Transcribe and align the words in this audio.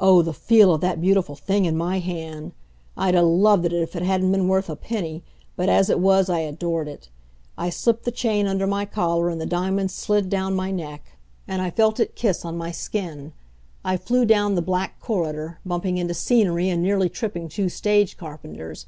Oh, 0.00 0.22
the 0.22 0.32
feel 0.34 0.74
of 0.74 0.80
that 0.80 1.00
beautiful 1.00 1.36
thing 1.36 1.66
in 1.66 1.76
my 1.76 2.00
hand! 2.00 2.50
I'd 2.96 3.14
'a' 3.14 3.22
loved 3.22 3.64
it 3.64 3.72
if 3.72 3.94
it 3.94 4.02
hadn't 4.02 4.32
been 4.32 4.48
worth 4.48 4.68
a 4.68 4.74
penny, 4.74 5.22
but 5.54 5.68
as 5.68 5.88
it 5.88 6.00
was 6.00 6.28
I 6.28 6.40
adored 6.40 6.88
it. 6.88 7.08
I 7.56 7.70
slipped 7.70 8.04
the 8.04 8.10
chain 8.10 8.48
under 8.48 8.66
my 8.66 8.84
collar, 8.84 9.28
and 9.30 9.40
the 9.40 9.46
diamond 9.46 9.92
slid 9.92 10.28
down 10.28 10.56
my 10.56 10.72
neck, 10.72 11.16
and 11.46 11.62
I 11.62 11.70
felt 11.70 12.00
its 12.00 12.10
kiss 12.16 12.44
on 12.44 12.58
my 12.58 12.72
skin. 12.72 13.34
I 13.84 13.96
flew 13.98 14.24
down 14.26 14.56
the 14.56 14.62
black 14.62 14.98
corridor, 14.98 15.60
bumping 15.64 15.96
into 15.96 16.12
scenery 16.12 16.68
and 16.68 16.82
nearly 16.82 17.08
tripping 17.08 17.48
two 17.48 17.68
stage 17.68 18.16
carpenters. 18.16 18.86